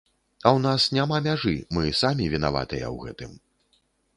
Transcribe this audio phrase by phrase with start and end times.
[0.43, 3.37] А ў нас няма мяжы, мы самі вінаватыя ў гэтым.